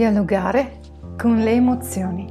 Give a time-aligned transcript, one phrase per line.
[0.00, 0.80] Dialogare
[1.18, 2.26] con le emozioni.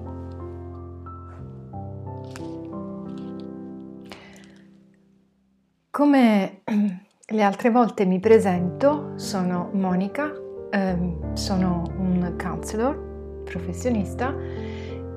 [5.92, 6.62] Come
[7.28, 10.32] le altre volte mi presento, sono Monica,
[10.72, 14.34] ehm, sono un counselor professionista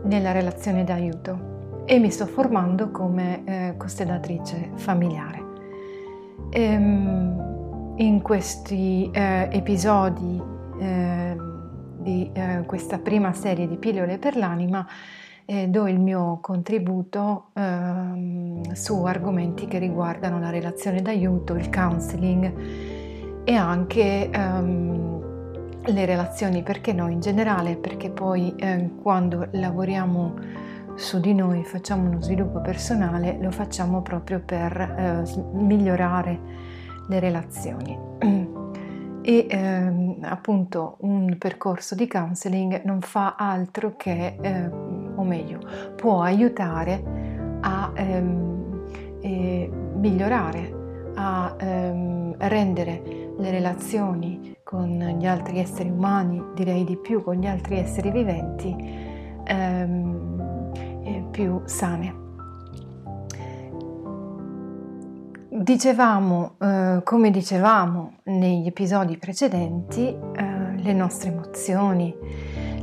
[0.05, 5.43] nella relazione d'aiuto e mi sto formando come eh, costellatrice familiare.
[6.51, 10.39] Ehm, in questi eh, episodi
[10.79, 11.51] eh,
[12.03, 14.87] di eh, questa prima serie di pillole per l'anima
[15.45, 22.53] eh, do il mio contributo ehm, su argomenti che riguardano la relazione d'aiuto, il counseling
[23.45, 30.35] e anche ehm, le relazioni, perché no in generale, perché poi eh, quando lavoriamo
[30.95, 35.23] su di noi, facciamo uno sviluppo personale, lo facciamo proprio per eh,
[35.55, 36.39] migliorare
[37.09, 37.99] le relazioni.
[39.23, 45.61] e ehm, appunto un percorso di counseling non fa altro che, eh, o meglio,
[45.97, 47.03] può aiutare
[47.61, 48.87] a ehm,
[49.21, 50.81] eh, migliorare,
[51.15, 53.03] a ehm, rendere
[53.39, 58.75] le relazioni con gli altri esseri umani, direi di più con gli altri esseri viventi,
[59.45, 60.43] ehm,
[61.05, 62.22] eh, più sane.
[65.55, 72.17] Dicevamo, eh, come dicevamo negli episodi precedenti, eh, le nostre emozioni,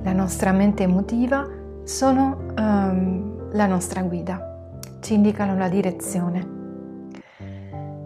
[0.04, 1.48] la nostra mente emotiva
[1.84, 6.48] sono ehm, la nostra guida, ci indicano la direzione.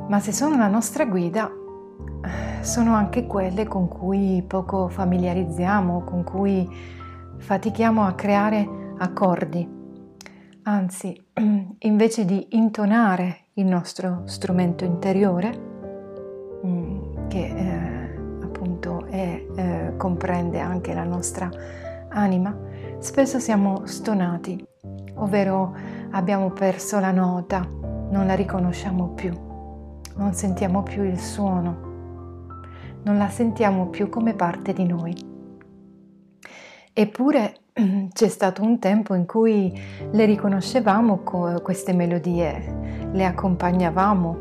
[0.07, 6.23] Ma se sono la nostra guida, eh, sono anche quelle con cui poco familiarizziamo, con
[6.23, 6.65] cui
[7.35, 9.69] fatichiamo a creare accordi.
[10.63, 11.21] Anzi,
[11.79, 15.51] invece di intonare il nostro strumento interiore,
[16.65, 21.49] mm, che eh, appunto è, eh, comprende anche la nostra
[22.09, 22.57] anima,
[22.97, 24.65] spesso siamo stonati,
[25.15, 25.75] ovvero
[26.11, 27.67] abbiamo perso la nota,
[28.09, 29.31] non la riconosciamo più,
[30.15, 31.91] non sentiamo più il suono,
[33.03, 35.31] non la sentiamo più come parte di noi.
[36.91, 37.62] Eppure
[38.13, 39.73] c'è stato un tempo in cui
[40.11, 41.21] le riconoscevamo
[41.63, 44.37] queste melodie, le accompagnavamo,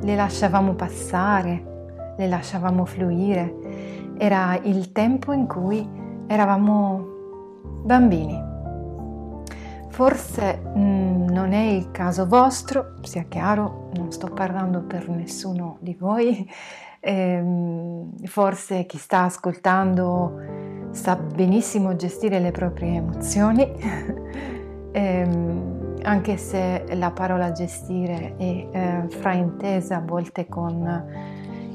[0.00, 4.14] le lasciavamo passare, le lasciavamo fluire.
[4.18, 5.86] Era il tempo in cui
[6.26, 7.16] eravamo
[7.82, 8.46] bambini.
[9.88, 15.78] Forse mh, mm, non è il caso vostro, sia chiaro, non sto parlando per nessuno
[15.80, 16.48] di voi,
[17.00, 23.70] ehm, forse chi sta ascoltando sa benissimo gestire le proprie emozioni,
[24.92, 31.04] ehm, anche se la parola gestire è eh, fraintesa a volte con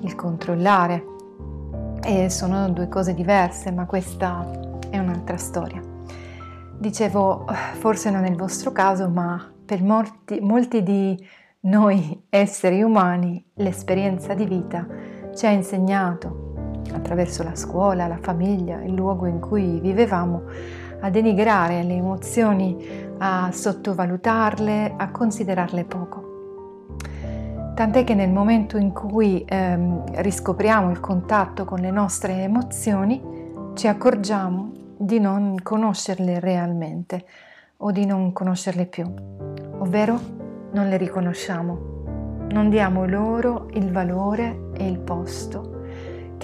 [0.01, 1.05] il controllare
[2.03, 4.49] e sono due cose diverse, ma questa
[4.89, 5.81] è un'altra storia.
[6.77, 7.45] Dicevo,
[7.79, 11.17] forse non è il vostro caso, ma per molti, molti di
[11.61, 14.85] noi esseri umani l'esperienza di vita
[15.33, 16.42] ci ha insegnato
[16.91, 20.43] attraverso la scuola, la famiglia, il luogo in cui vivevamo,
[21.01, 26.31] a denigrare le emozioni, a sottovalutarle, a considerarle poco.
[27.75, 33.21] Tant'è che nel momento in cui ehm, riscopriamo il contatto con le nostre emozioni,
[33.73, 37.25] ci accorgiamo di non conoscerle realmente
[37.77, 39.11] o di non conoscerle più,
[39.79, 40.19] ovvero
[40.71, 45.81] non le riconosciamo, non diamo loro il valore e il posto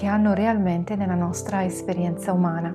[0.00, 2.74] che hanno realmente nella nostra esperienza umana.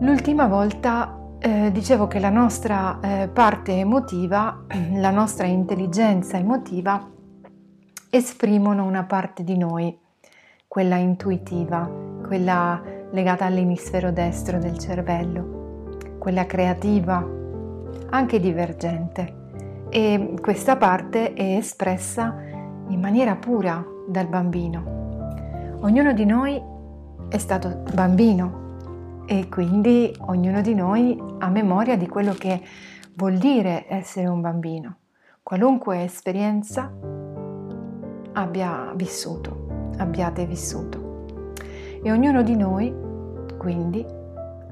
[0.00, 4.64] L'ultima volta eh, dicevo che la nostra eh, parte emotiva,
[4.98, 7.08] la nostra intelligenza emotiva,
[8.10, 9.96] esprimono una parte di noi,
[10.66, 11.88] quella intuitiva,
[12.26, 12.82] quella
[13.12, 17.24] legata all'emisfero destro del cervello, quella creativa,
[18.10, 19.44] anche divergente.
[19.90, 22.54] E questa parte è espressa
[22.88, 25.78] in maniera pura dal bambino.
[25.80, 26.60] Ognuno di noi
[27.28, 32.62] è stato bambino e quindi ognuno di noi ha memoria di quello che
[33.16, 34.98] vuol dire essere un bambino,
[35.42, 36.92] qualunque esperienza
[38.32, 41.24] abbia vissuto, abbiate vissuto.
[42.02, 42.94] E ognuno di noi,
[43.58, 44.04] quindi,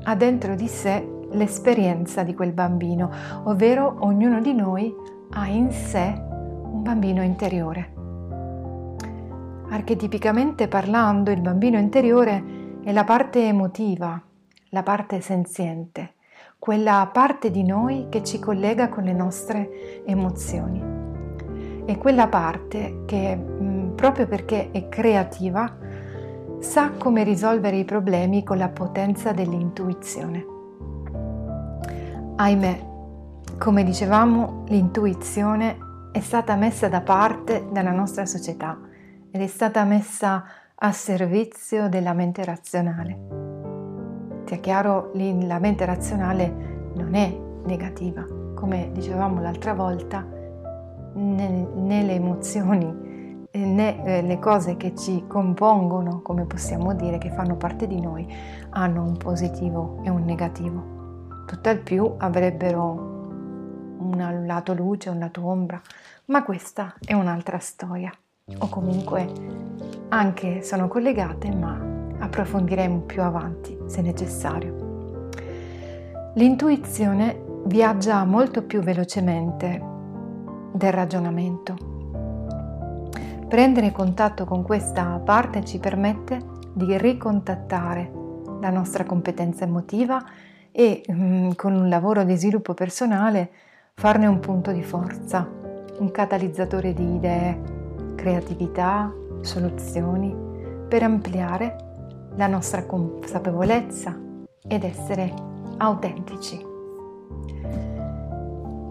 [0.05, 3.11] ha dentro di sé l'esperienza di quel bambino,
[3.45, 4.95] ovvero ognuno di noi
[5.31, 7.94] ha in sé un bambino interiore.
[9.69, 14.21] Archetipicamente parlando, il bambino interiore è la parte emotiva,
[14.69, 16.15] la parte senziente,
[16.59, 20.83] quella parte di noi che ci collega con le nostre emozioni.
[21.87, 25.77] È quella parte che, mm, proprio perché è creativa,
[26.61, 30.47] sa come risolvere i problemi con la potenza dell'intuizione.
[32.37, 32.93] Ahimè,
[33.59, 35.79] come dicevamo, l'intuizione
[36.13, 38.79] è stata messa da parte dalla nostra società
[39.35, 40.45] ed è stata messa
[40.77, 43.19] a servizio della mente razionale.
[44.45, 50.25] Sia chiaro, la mente razionale non è negativa, come dicevamo l'altra volta,
[51.15, 53.03] né, né le emozioni
[53.51, 58.33] né eh, le cose che ci compongono, come possiamo dire, che fanno parte di noi,
[58.71, 61.45] hanno un positivo e un negativo.
[61.45, 63.13] Tutt'al più avrebbero
[63.99, 65.81] un lato luce, un lato ombra,
[66.27, 68.13] ma questa è un'altra storia.
[68.59, 69.27] O comunque
[70.11, 71.81] anche sono collegate, ma
[72.19, 75.31] approfondiremo più avanti se necessario.
[76.35, 79.83] L'intuizione viaggia molto più velocemente
[80.73, 81.93] del ragionamento.
[83.49, 86.39] Prendere contatto con questa parte ci permette
[86.75, 88.13] di ricontattare
[88.61, 90.23] la nostra competenza emotiva
[90.71, 93.51] e mm, con un lavoro di sviluppo personale
[93.95, 95.49] farne un punto di forza,
[95.99, 97.74] un catalizzatore di idee,
[98.25, 99.13] creatività,
[99.43, 100.35] soluzioni
[100.89, 101.77] per ampliare
[102.37, 104.19] la nostra consapevolezza
[104.67, 105.31] ed essere
[105.77, 106.59] autentici.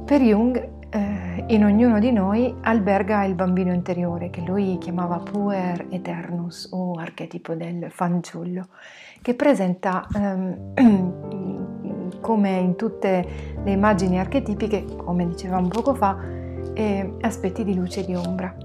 [0.06, 5.88] Per Jung, eh, in ognuno di noi alberga il bambino interiore che lui chiamava puer
[5.90, 8.68] eternus o archetipo del fanciullo,
[9.20, 13.26] che presenta ehm, come in tutte
[13.64, 16.20] le immagini archetipiche, come dicevamo poco fa,
[16.76, 18.63] eh, aspetti di luce e di ombra.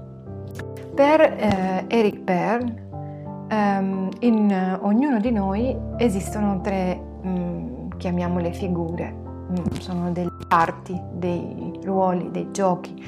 [0.99, 9.09] Per eh, Eric Berne, ehm, in ognuno di noi esistono tre, mh, mm, chiamiamole figure,
[9.09, 13.01] mh, mm, sono delle parti, dei ruoli, dei giochi,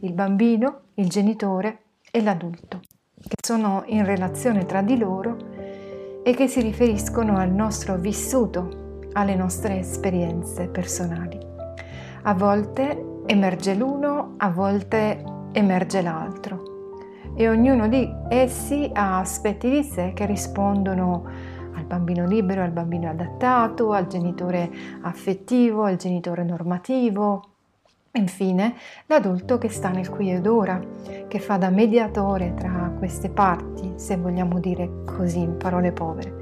[0.00, 2.80] il bambino, il genitore e l'adulto,
[3.18, 5.38] che sono in relazione tra di loro
[6.22, 11.38] e che si riferiscono al nostro vissuto, alle nostre esperienze personali.
[12.24, 16.76] A volte emerge l'uno, a volte emerge l'altro
[17.38, 21.22] e ognuno di essi ha aspetti di sé che rispondono
[21.76, 24.68] al bambino libero, al bambino adattato, al genitore
[25.02, 27.44] affettivo, al genitore normativo.
[28.10, 28.74] Infine,
[29.06, 30.80] l'adulto che sta nel qui ed ora,
[31.28, 36.32] che fa da mediatore tra queste parti, se vogliamo dire così in parole povere.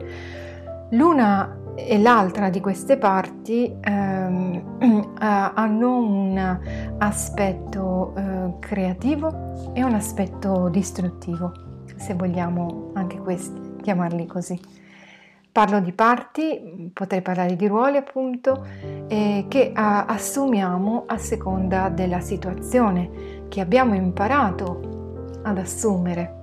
[0.93, 6.59] L'una e l'altra di queste parti ehm, eh, hanno un
[6.99, 11.53] aspetto eh, creativo e un aspetto distruttivo,
[11.97, 14.59] se vogliamo anche questi chiamarli così.
[15.53, 18.67] Parlo di parti, potrei parlare di ruoli appunto,
[19.09, 26.35] eh, che a, assumiamo a seconda della situazione che abbiamo imparato ad assumere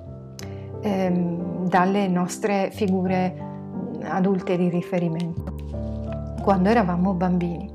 [0.81, 3.52] ehm, dalle nostre figure
[4.05, 5.55] adulte di riferimento,
[6.41, 7.69] quando eravamo bambini.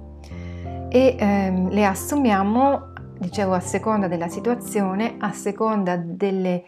[0.88, 6.64] E ehm, le assumiamo, dicevo, a seconda della situazione, a seconda delle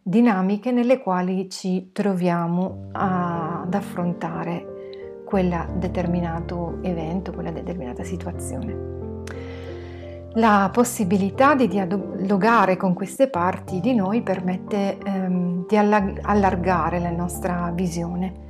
[0.00, 8.92] dinamiche nelle quali ci troviamo a, ad affrontare quel determinato evento, quella determinata situazione.
[10.34, 17.70] La possibilità di dialogare con queste parti di noi permette ehm, di allargare la nostra
[17.72, 18.43] visione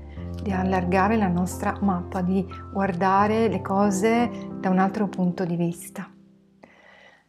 [0.45, 6.07] di allargare la nostra mappa, di guardare le cose da un altro punto di vista.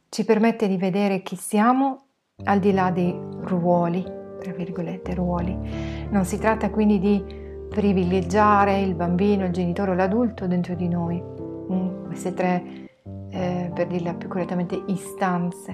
[0.10, 2.08] Ci permette di vedere chi siamo
[2.44, 4.04] al di là dei ruoli,
[4.38, 5.58] tra virgolette, ruoli.
[6.10, 7.24] Non si tratta quindi di
[7.70, 11.24] privilegiare il bambino, il genitore o l'adulto dentro di noi.
[11.72, 12.64] Mm, queste tre,
[13.30, 15.72] eh, per dirla più correttamente, istanze,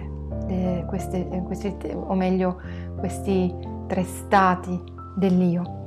[0.47, 2.61] eh, queste, questi, o meglio
[2.99, 3.51] questi
[3.87, 4.79] tre stati
[5.15, 5.80] dell'io.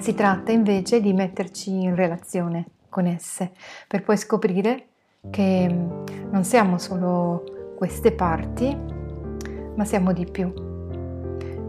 [0.00, 3.52] Si tratta invece di metterci in relazione con esse
[3.86, 4.86] per poi scoprire
[5.28, 8.74] che mm, non siamo solo queste parti,
[9.74, 10.52] ma siamo di più.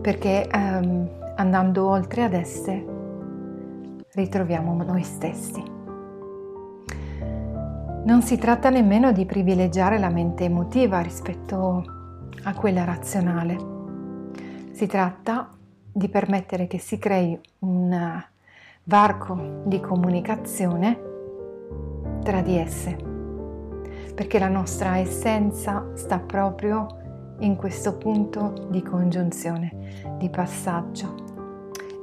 [0.02, 2.86] Perché um, andando oltre ad esse
[4.14, 5.62] ritroviamo noi stessi.
[8.06, 11.84] Non si tratta nemmeno di privilegiare la mente emotiva rispetto
[12.44, 13.58] a quella razionale.
[14.72, 15.54] Si tratta
[15.92, 18.24] di permettere che si crei un
[18.84, 21.10] varco di comunicazione
[22.24, 22.96] tra di esse,
[24.15, 31.15] perché la nostra essenza sta proprio in questo punto di congiunzione, di passaggio,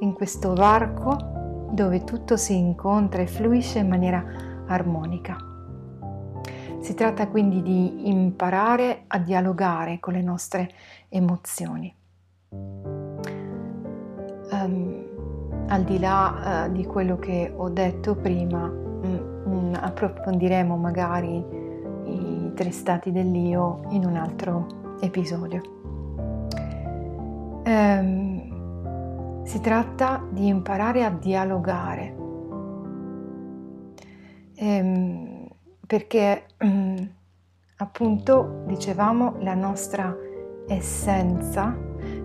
[0.01, 4.25] in questo varco dove tutto si incontra e fluisce in maniera
[4.67, 5.37] armonica.
[6.81, 10.71] Si tratta quindi di imparare a dialogare con le nostre
[11.09, 11.95] emozioni.
[14.51, 14.98] Um,
[15.69, 19.17] al di là uh, di quello che ho detto prima, mm,
[19.49, 21.45] mm, approfondiremo magari
[22.05, 25.61] i tre stati dell'io in un altro episodio.
[27.65, 32.15] Um, si tratta di imparare a dialogare,
[34.59, 35.49] um,
[35.87, 37.11] perché um,
[37.77, 40.17] appunto dicevamo la nostra
[40.67, 41.77] essenza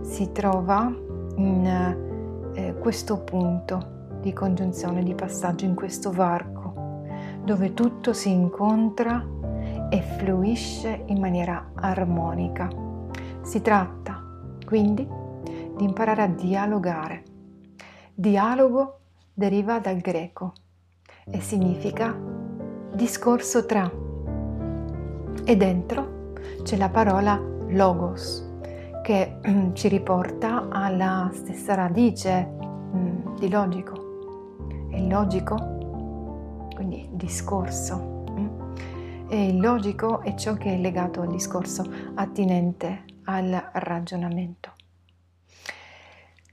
[0.02, 0.92] si trova
[1.36, 2.12] in
[2.54, 7.02] eh, questo punto di congiunzione, di passaggio in questo varco,
[7.44, 9.26] dove tutto si incontra
[9.90, 12.70] e fluisce in maniera armonica.
[13.42, 14.24] Si tratta
[14.66, 15.08] quindi
[15.76, 17.24] di imparare a dialogare.
[18.14, 19.00] Dialogo
[19.34, 20.54] deriva dal greco
[21.26, 22.16] e significa
[22.94, 23.92] discorso tra.
[25.44, 26.32] E dentro
[26.64, 28.53] c'è la parola logos,
[29.04, 32.50] che mm, ci riporta alla stessa radice
[32.96, 34.02] mm, di logico.
[34.92, 35.56] Il logico,
[36.74, 38.48] quindi discorso, mm,
[39.28, 41.84] e il logico è ciò che è legato al discorso
[42.16, 44.72] attinente al ragionamento.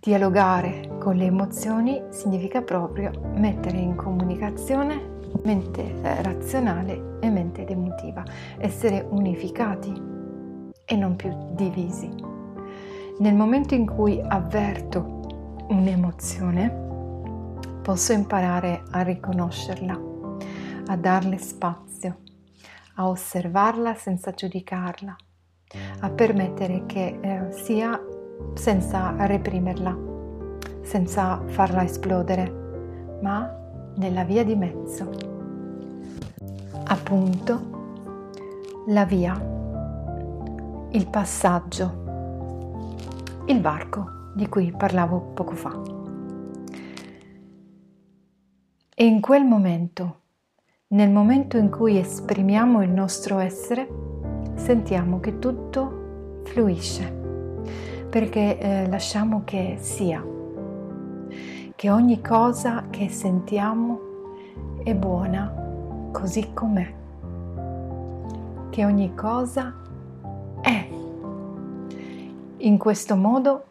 [0.01, 8.25] Dialogare con le emozioni significa proprio mettere in comunicazione mente eh, razionale e mente emotiva,
[8.59, 9.93] essere unificati
[10.85, 12.09] e non più divisi.
[13.21, 16.71] Nel momento in cui avverto un'emozione,
[17.83, 20.01] posso imparare a riconoscerla,
[20.87, 22.21] a darle spazio,
[22.95, 25.15] a osservarla senza giudicarla,
[26.01, 28.01] a permettere che eh, sia
[28.55, 29.95] senza reprimerla,
[30.81, 33.55] senza farla esplodere, ma
[33.97, 35.11] nella via di mezzo.
[36.85, 39.39] Appunto, la via,
[40.93, 42.09] il passaggio
[43.51, 45.81] il varco di cui parlavo poco fa.
[48.95, 50.21] E in quel momento,
[50.89, 53.89] nel momento in cui esprimiamo il nostro essere,
[54.55, 57.11] sentiamo che tutto fluisce,
[58.09, 60.25] perché eh, lasciamo che sia,
[61.75, 64.01] che ogni cosa che sentiamo
[64.85, 65.53] è buona
[66.13, 66.95] così com'è,
[68.71, 69.90] che ogni cosa è
[72.61, 73.65] in questo modo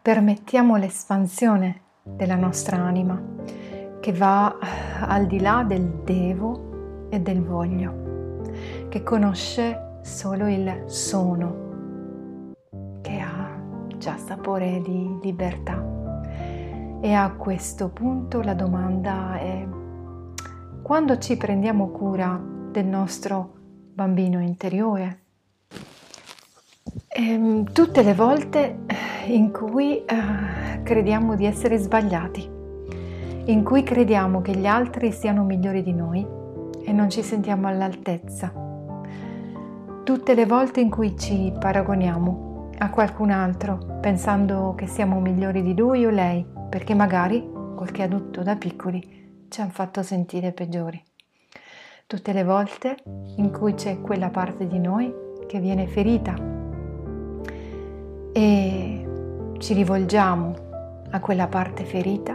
[0.00, 3.20] permettiamo l'espansione della nostra anima
[4.00, 8.48] che va eh, al di là del devo e del voglio,
[8.88, 12.56] che conosce solo il sono,
[13.00, 13.50] che ha
[13.96, 15.90] già sapore di libertà.
[17.00, 19.66] E a questo punto la domanda è
[20.82, 23.54] quando ci prendiamo cura del nostro
[23.94, 25.21] bambino interiore,
[27.72, 32.48] tutte le volte eh, in cui eh, crediamo di essere sbagliati,
[33.44, 36.26] in cui crediamo che gli altri siano migliori di noi
[36.84, 38.50] e non ci sentiamo all'altezza.
[40.04, 45.76] Tutte le volte in cui ci paragoniamo a qualcun altro pensando che siamo migliori di
[45.76, 51.00] lui o lei, perché magari qualche adulto da piccoli ci hanno fatto sentire peggiori.
[52.06, 52.96] Tutte le volte
[53.36, 55.12] in cui c'è quella parte di noi
[55.46, 56.60] che viene ferita
[58.32, 60.54] e ci rivolgiamo
[61.10, 62.32] a quella parte ferita.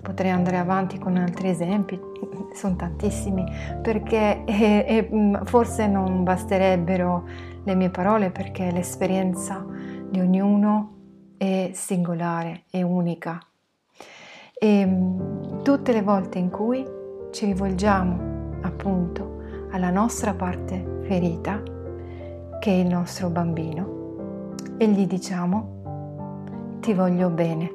[0.00, 2.00] Potrei andare avanti con altri esempi,
[2.54, 3.44] sono tantissimi,
[3.82, 7.24] perché e, e, mm, forse non basterebbero
[7.64, 9.64] le mie parole perché l'esperienza
[10.08, 10.96] di ognuno
[11.36, 13.38] è singolare, è unica.
[14.54, 16.84] E mm, tutte le volte in cui
[17.32, 19.40] ci rivolgiamo appunto
[19.70, 21.62] alla nostra parte ferita,
[22.60, 24.01] che è il nostro bambino,
[24.76, 27.72] e gli diciamo ti voglio bene,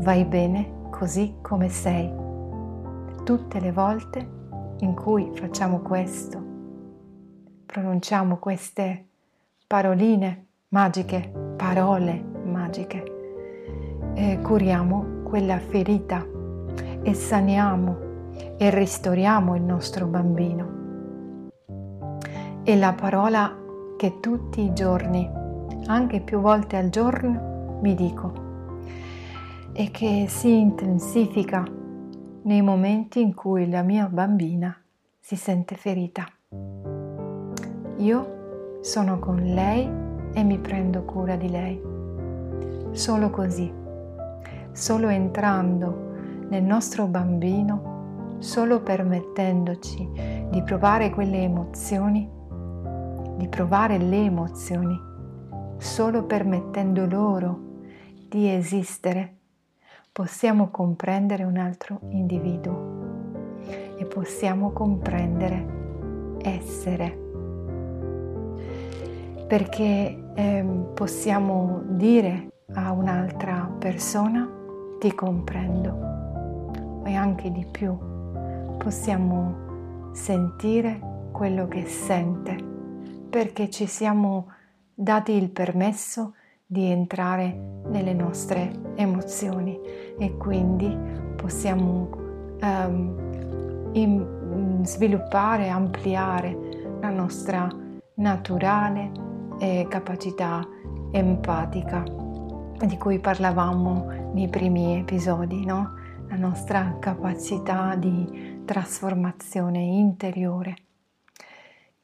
[0.00, 2.12] vai bene così come sei.
[3.24, 4.36] Tutte le volte
[4.80, 6.42] in cui facciamo questo,
[7.64, 9.06] pronunciamo queste
[9.66, 16.22] paroline magiche, parole magiche, eh, curiamo quella ferita
[17.02, 17.96] e saniamo
[18.58, 20.76] e ristoriamo il nostro bambino.
[22.62, 23.56] E la parola
[23.98, 25.28] che tutti i giorni
[25.86, 28.32] anche più volte al giorno, mi dico,
[29.72, 31.64] e che si intensifica
[32.42, 34.72] nei momenti in cui la mia bambina
[35.18, 36.24] si sente ferita.
[37.96, 39.90] Io sono con lei
[40.32, 41.82] e mi prendo cura di lei.
[42.92, 43.72] Solo così,
[44.70, 46.12] solo entrando
[46.50, 50.08] nel nostro bambino, solo permettendoci
[50.50, 52.36] di provare quelle emozioni,
[53.38, 55.00] di provare le emozioni
[55.78, 57.66] solo permettendo loro
[58.28, 59.36] di esistere,
[60.10, 63.60] possiamo comprendere un altro individuo
[63.96, 65.66] e possiamo comprendere
[66.42, 67.26] essere.
[69.46, 74.50] Perché eh, possiamo dire a un'altra persona
[74.98, 77.96] ti comprendo e anche di più
[78.76, 82.77] possiamo sentire quello che sente
[83.28, 84.52] perché ci siamo
[84.94, 86.34] dati il permesso
[86.66, 89.78] di entrare nelle nostre emozioni
[90.18, 90.96] e quindi
[91.36, 92.10] possiamo
[92.60, 96.56] um, in, sviluppare, ampliare
[97.00, 97.68] la nostra
[98.14, 99.10] naturale
[99.60, 100.66] eh, capacità
[101.10, 105.94] empatica di cui parlavamo nei primi episodi, no?
[106.28, 110.87] la nostra capacità di trasformazione interiore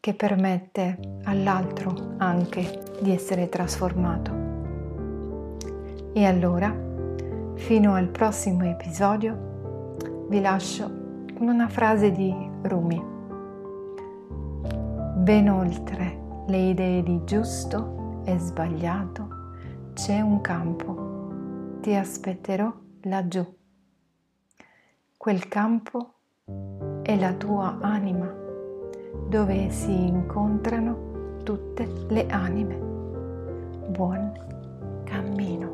[0.04, 4.32] che permette all'altro anche di essere trasformato.
[6.12, 6.70] E allora,
[7.54, 10.84] fino al prossimo episodio, vi lascio
[11.34, 12.34] con una frase di
[12.64, 13.02] Rumi.
[15.22, 19.28] Ben oltre le idee di giusto e sbagliato,
[19.94, 22.70] c'è un campo, ti aspetterò
[23.04, 23.42] laggiù.
[25.16, 26.16] Quel campo
[27.00, 28.42] è la tua anima,
[29.34, 32.76] dove si incontrano tutte le anime.
[33.88, 34.32] Buon
[35.02, 35.73] cammino.